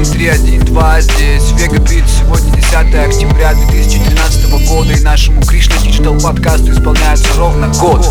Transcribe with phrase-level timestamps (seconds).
[0.00, 1.52] 1312 здесь.
[1.52, 8.02] Вега Бит, сегодня 10 октября 2013 года И нашему Кришна Диджитал подкасту исполняется ровно год.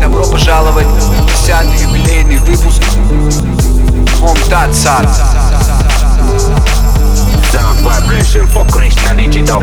[0.00, 2.82] Добро пожаловать в 10 юбилейный выпуск
[4.22, 5.06] Home Tat Sat
[7.52, 9.60] Sound vibration for Krishna Digital.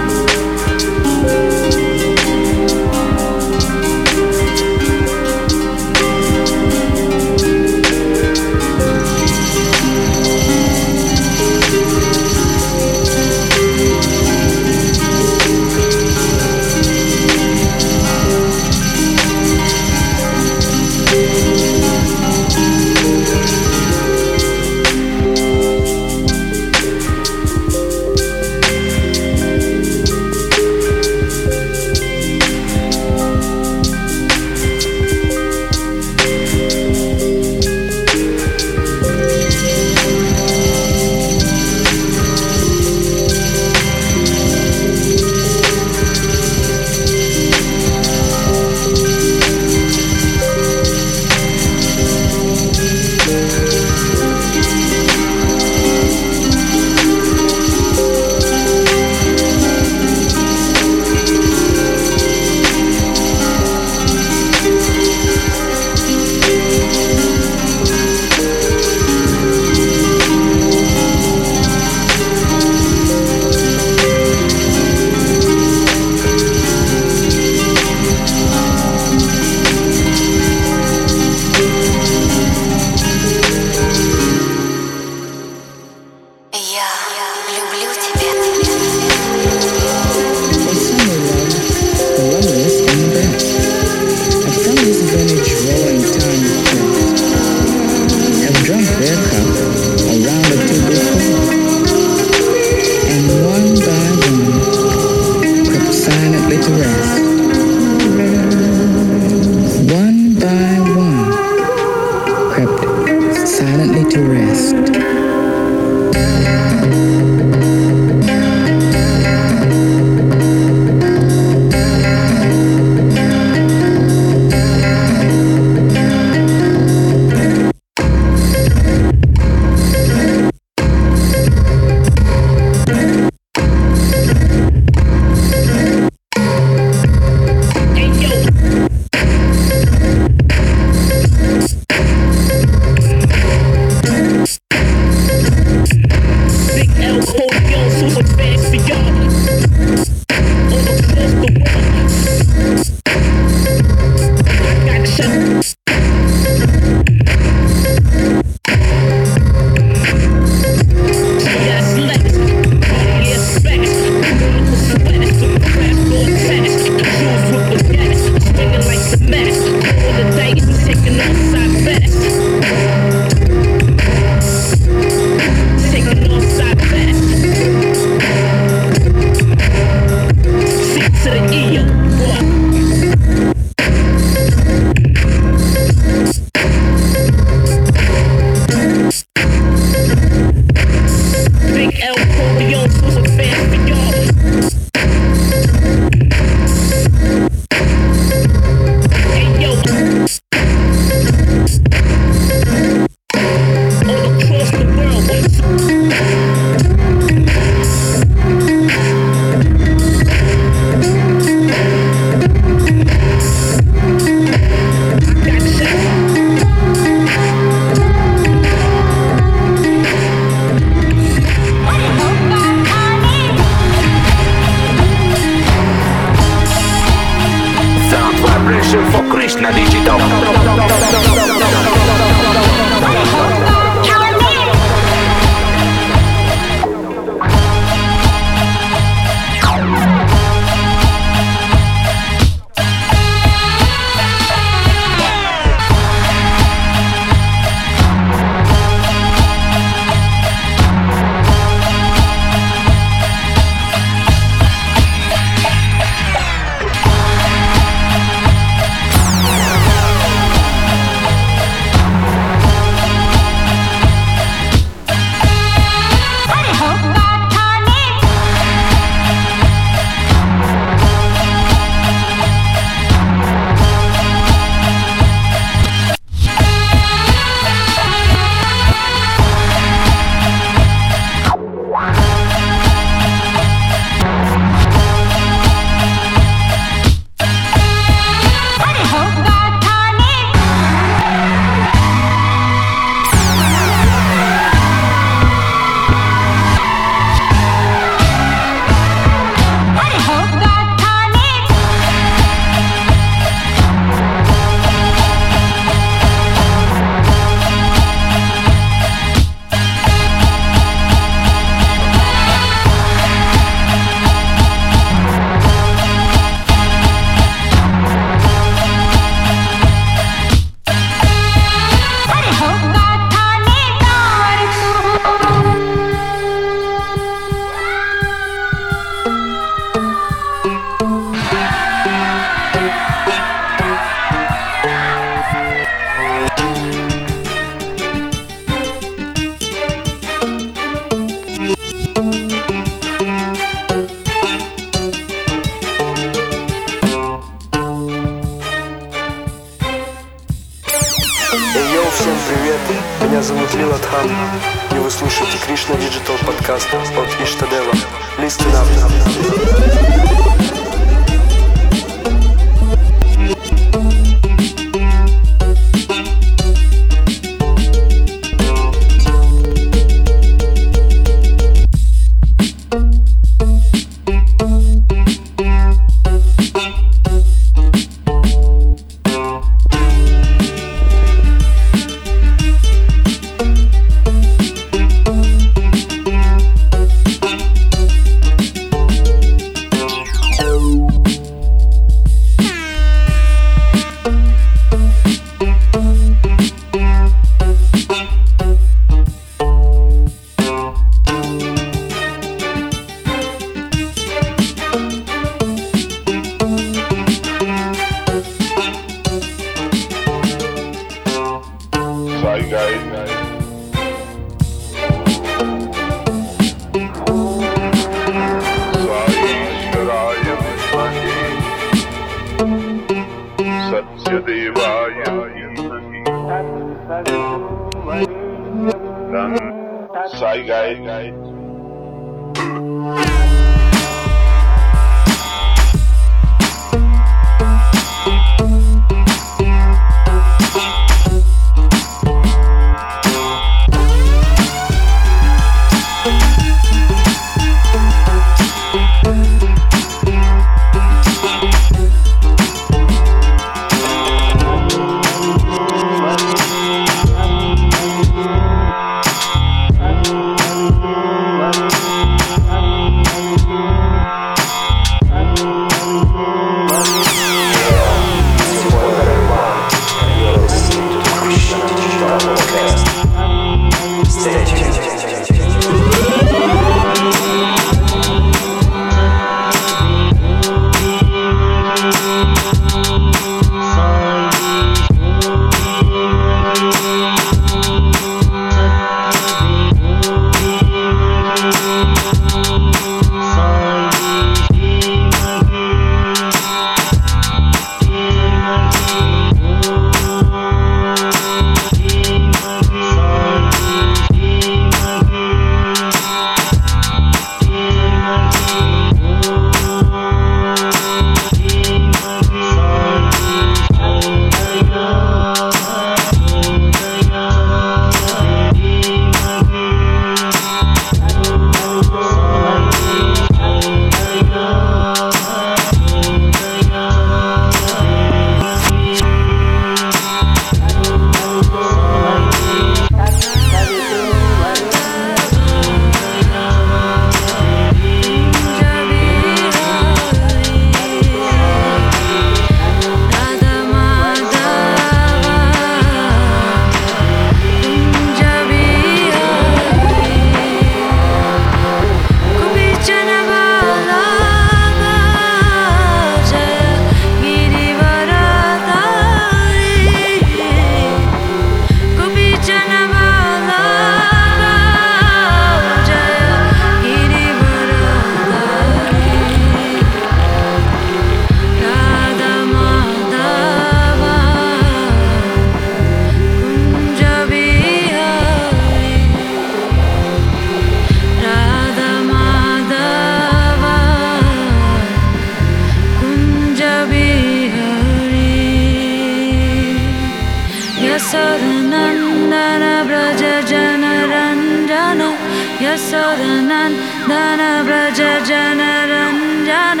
[595.88, 600.00] यशोदनन्दन Vraj जनरञ्जन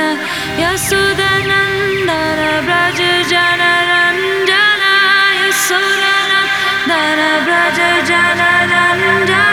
[0.62, 3.00] यशोदनन्दन Vraj
[3.32, 4.82] जनरञ्जन
[5.40, 7.80] यशोदनन्दन Vraj
[8.10, 9.47] जनरञ्जन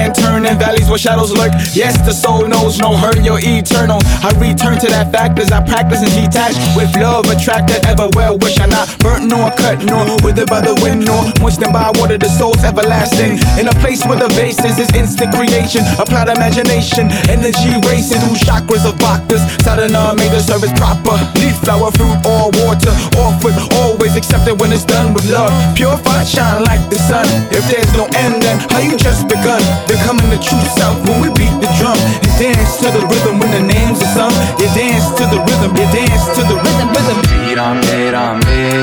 [0.00, 1.52] lantern in valleys where shadows lurk.
[1.76, 4.00] Yes, the soul knows no hurt, you're eternal.
[4.24, 8.38] I return to that fact as I practice and detach with love attracted ever well.
[8.40, 12.16] Wish I not burnt nor cut nor withered by the wind nor moistened by water.
[12.16, 15.84] The soul's everlasting in a place where the basis is instant creation.
[16.00, 19.44] Applied imagination, energy racing through chakras of bhaktas.
[19.60, 21.16] Sadhana made the service proper.
[21.36, 25.52] Leaf, flower, fruit, or water, or food, always accepted when it's done with love.
[25.76, 27.28] Purified, shine like the sun.
[27.52, 29.60] If there's no end, then how you just begun?
[29.90, 31.98] They're coming to true south when we beat the drum.
[32.22, 34.30] And dance to the rhythm when the names are sung.
[34.62, 37.18] You dance to the rhythm, you dance to the rhythm, rhythm.
[37.58, 38.78] Ram Ram Ram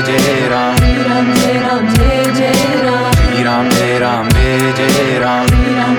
[0.52, 0.76] Ram
[3.40, 3.68] Ram Ram
[4.00, 4.28] Ram Ram
[4.76, 5.97] diram.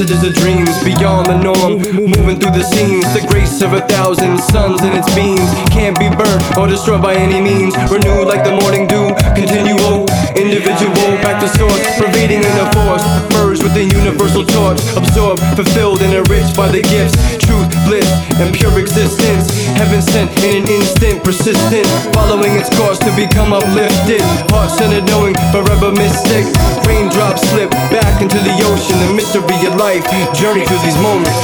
[0.00, 1.76] Passages of dreams beyond the norm.
[1.92, 5.44] Moving through the scenes, the grace of a thousand suns in its beams.
[5.68, 7.76] Can't be burnt or destroyed by any means.
[7.92, 13.04] Renewed like the morning dew, continual, individual, back to source, pervading in the force.
[13.36, 17.20] Merged with the universal torch, absorbed, fulfilled, and enriched by the gifts.
[17.36, 18.08] Truth, bliss,
[18.40, 19.52] and pure existence.
[19.76, 21.84] Heaven sent in an instant, persistent,
[22.16, 24.24] following its course to become uplifted.
[24.48, 26.48] Heart centered, knowing forever mystic.
[26.88, 27.68] Raindrops slip
[28.02, 30.04] back into the ocean, the mystery of life.
[30.34, 31.36] Journey through these moments.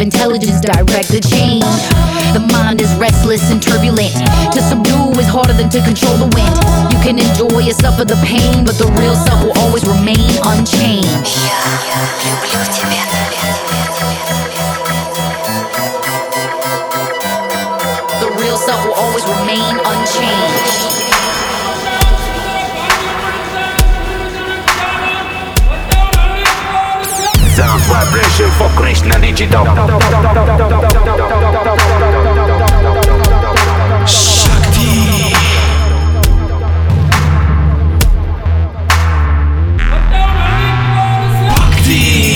[0.00, 1.64] Intelligence direct the change.
[2.32, 4.14] The mind is restless and turbulent.
[4.52, 6.56] To subdue is harder than to control the wind.
[6.92, 11.38] You can enjoy or suffer the pain, but the real self will always remain unchanged.
[18.22, 21.17] The real self will always remain unchanged.
[27.58, 29.64] sound vibration for Krishna digital.
[34.06, 35.32] Shakti.
[41.48, 42.27] Bhakti.